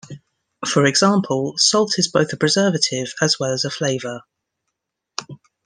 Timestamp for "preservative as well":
2.35-3.53